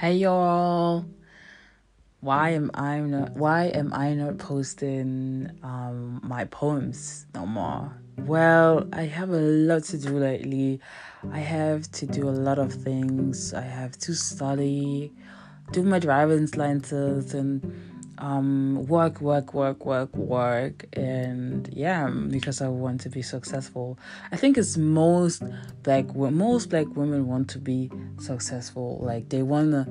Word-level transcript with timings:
Hey 0.00 0.14
y'all. 0.18 1.06
Why 2.20 2.50
am 2.50 2.70
I 2.72 3.00
not 3.00 3.32
why 3.32 3.64
am 3.64 3.92
I 3.92 4.14
not 4.14 4.38
posting 4.38 5.50
um 5.64 6.20
my 6.22 6.44
poems 6.44 7.26
no 7.34 7.44
more? 7.44 8.00
Well, 8.18 8.86
I 8.92 9.02
have 9.06 9.30
a 9.30 9.40
lot 9.40 9.82
to 9.90 9.98
do 9.98 10.16
lately. 10.16 10.78
I 11.32 11.40
have 11.40 11.90
to 11.98 12.06
do 12.06 12.28
a 12.28 12.36
lot 12.46 12.60
of 12.60 12.72
things. 12.72 13.52
I 13.52 13.62
have 13.62 13.98
to 14.06 14.14
study, 14.14 15.12
do 15.72 15.82
my 15.82 15.98
driver's 15.98 16.54
license 16.54 17.34
and 17.34 17.97
um, 18.18 18.86
work, 18.86 19.20
work, 19.20 19.54
work, 19.54 19.84
work, 19.86 20.14
work, 20.16 20.84
and 20.92 21.68
yeah, 21.72 22.08
because 22.08 22.60
I 22.60 22.68
want 22.68 23.00
to 23.02 23.10
be 23.10 23.22
successful. 23.22 23.98
I 24.32 24.36
think 24.36 24.58
it's 24.58 24.76
most 24.76 25.42
like 25.86 26.14
most 26.14 26.70
black 26.70 26.86
women 26.94 27.26
want 27.26 27.48
to 27.50 27.58
be 27.58 27.90
successful. 28.18 28.98
Like 29.00 29.28
they 29.28 29.42
want 29.42 29.70
to 29.72 29.86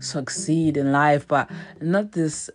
succeed 0.00 0.76
in 0.76 0.92
life, 0.92 1.26
but 1.26 1.50
not 1.80 2.12
this, 2.12 2.48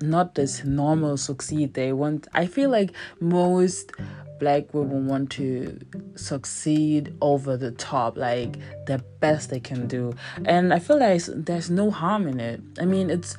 not 0.00 0.34
this 0.34 0.64
normal 0.64 1.16
succeed. 1.16 1.74
They 1.74 1.92
want. 1.92 2.26
I 2.34 2.46
feel 2.46 2.70
like 2.70 2.92
most 3.20 3.92
black 4.38 4.74
women 4.74 5.06
want 5.06 5.30
to 5.30 5.78
succeed 6.14 7.14
over 7.20 7.56
the 7.56 7.70
top, 7.70 8.16
like 8.16 8.56
the 8.86 8.98
best 9.20 9.50
they 9.50 9.60
can 9.60 9.86
do. 9.86 10.14
And 10.44 10.74
I 10.74 10.78
feel 10.78 10.98
like 10.98 11.22
there's 11.26 11.70
no 11.70 11.90
harm 11.90 12.28
in 12.28 12.40
it. 12.40 12.60
I 12.78 12.84
mean, 12.84 13.08
it's 13.08 13.36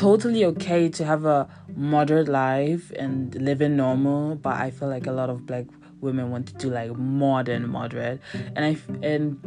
totally 0.00 0.46
okay 0.46 0.88
to 0.88 1.04
have 1.04 1.26
a 1.26 1.46
moderate 1.76 2.26
life 2.26 2.90
and 2.92 3.34
live 3.34 3.60
in 3.60 3.76
normal, 3.76 4.34
but 4.34 4.56
I 4.56 4.70
feel 4.70 4.88
like 4.88 5.06
a 5.06 5.12
lot 5.12 5.28
of 5.28 5.44
black 5.44 5.66
women 6.00 6.30
want 6.30 6.46
to 6.46 6.54
do 6.54 6.70
like 6.70 6.96
more 6.96 7.44
than 7.44 7.68
moderate. 7.68 8.18
And 8.56 8.64
I 8.64 8.78
and 9.06 9.38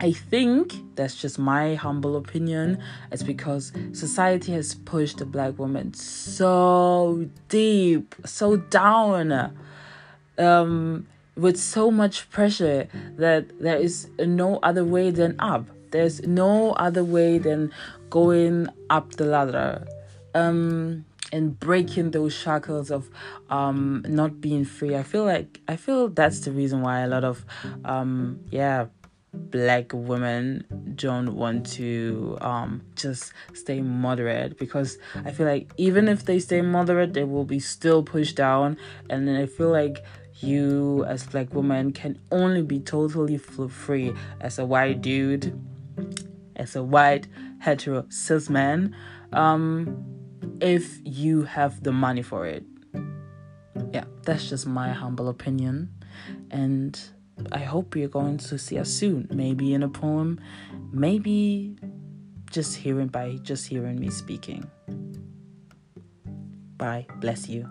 I 0.00 0.10
think 0.10 0.74
that's 0.96 1.14
just 1.14 1.38
my 1.38 1.76
humble 1.76 2.16
opinion. 2.16 2.82
It's 3.12 3.22
because 3.22 3.72
society 3.92 4.50
has 4.54 4.74
pushed 4.74 5.18
the 5.18 5.24
black 5.24 5.56
woman 5.56 5.94
so 5.94 7.28
deep, 7.48 8.16
so 8.24 8.56
down 8.56 9.56
um, 10.36 11.06
with 11.36 11.58
so 11.58 11.92
much 11.92 12.28
pressure 12.30 12.88
that 13.18 13.60
there 13.60 13.76
is 13.76 14.08
no 14.18 14.58
other 14.64 14.84
way 14.84 15.12
than 15.12 15.36
up. 15.38 15.66
There's 15.92 16.26
no 16.26 16.72
other 16.72 17.04
way 17.04 17.38
than 17.38 17.72
going 18.10 18.68
up 18.90 19.12
the 19.12 19.24
ladder 19.24 19.86
um, 20.34 21.04
and 21.32 21.58
breaking 21.58 22.12
those 22.12 22.32
shackles 22.32 22.90
of 22.90 23.10
um, 23.50 24.04
not 24.08 24.40
being 24.40 24.64
free. 24.64 24.94
I 24.96 25.02
feel 25.02 25.24
like 25.24 25.60
I 25.68 25.76
feel 25.76 26.08
that's 26.08 26.40
the 26.40 26.52
reason 26.52 26.82
why 26.82 27.00
a 27.00 27.08
lot 27.08 27.24
of 27.24 27.44
um, 27.84 28.40
yeah 28.50 28.86
black 29.32 29.90
women 29.92 30.64
don't 30.94 31.34
want 31.34 31.66
to 31.66 32.38
um, 32.40 32.80
just 32.94 33.32
stay 33.52 33.82
moderate 33.82 34.58
because 34.58 34.98
I 35.24 35.30
feel 35.30 35.46
like 35.46 35.70
even 35.76 36.08
if 36.08 36.24
they 36.24 36.38
stay 36.38 36.62
moderate, 36.62 37.12
they 37.12 37.24
will 37.24 37.44
be 37.44 37.60
still 37.60 38.02
pushed 38.02 38.36
down, 38.36 38.78
and 39.10 39.26
then 39.28 39.36
I 39.36 39.46
feel 39.46 39.70
like 39.70 40.04
you 40.40 41.04
as 41.06 41.24
black 41.26 41.54
woman 41.54 41.92
can 41.92 42.18
only 42.30 42.62
be 42.62 42.78
totally 42.78 43.38
free 43.38 44.12
as 44.40 44.58
a 44.58 44.66
white 44.66 45.00
dude 45.00 45.58
as 46.56 46.74
a 46.74 46.82
white 46.82 47.26
hetero 47.66 48.06
cis 48.10 48.48
man 48.48 48.94
um, 49.32 50.04
if 50.60 51.00
you 51.04 51.42
have 51.42 51.82
the 51.82 51.90
money 51.90 52.22
for 52.22 52.46
it. 52.46 52.64
Yeah 53.92 54.04
that's 54.22 54.48
just 54.48 54.66
my 54.66 54.90
humble 54.92 55.28
opinion. 55.28 55.90
And 56.50 56.98
i 57.52 57.58
hope 57.58 57.96
you're 57.96 58.08
going 58.20 58.38
to 58.38 58.56
see 58.56 58.78
us 58.78 58.90
soon. 58.90 59.28
Maybe 59.32 59.74
in 59.74 59.82
a 59.82 59.88
poem. 59.88 60.40
Maybe 60.92 61.76
just 62.50 62.76
hearing 62.76 63.08
by 63.08 63.38
just 63.42 63.66
hearing 63.66 63.98
me 63.98 64.10
speaking. 64.10 64.70
Bye. 66.78 67.06
Bless 67.20 67.48
you 67.48 67.68